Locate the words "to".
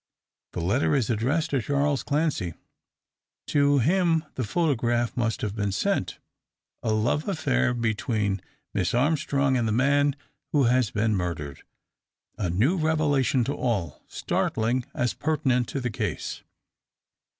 1.51-1.61, 3.45-3.77, 13.43-13.53, 15.67-15.79